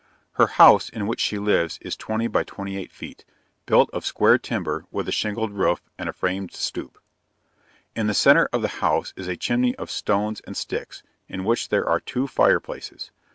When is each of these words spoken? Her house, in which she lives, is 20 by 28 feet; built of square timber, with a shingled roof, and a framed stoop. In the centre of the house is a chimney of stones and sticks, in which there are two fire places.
Her 0.31 0.47
house, 0.47 0.89
in 0.89 1.05
which 1.05 1.19
she 1.19 1.37
lives, 1.37 1.77
is 1.79 1.95
20 1.95 2.25
by 2.25 2.43
28 2.43 2.91
feet; 2.91 3.23
built 3.67 3.87
of 3.93 4.03
square 4.03 4.39
timber, 4.39 4.85
with 4.89 5.07
a 5.07 5.11
shingled 5.11 5.51
roof, 5.53 5.83
and 5.95 6.09
a 6.09 6.11
framed 6.11 6.51
stoop. 6.53 6.97
In 7.95 8.07
the 8.07 8.15
centre 8.15 8.49
of 8.51 8.63
the 8.63 8.67
house 8.81 9.13
is 9.15 9.27
a 9.27 9.37
chimney 9.37 9.75
of 9.75 9.91
stones 9.91 10.39
and 10.47 10.57
sticks, 10.57 11.03
in 11.27 11.43
which 11.43 11.69
there 11.69 11.87
are 11.87 11.99
two 11.99 12.25
fire 12.25 12.59
places. 12.59 13.11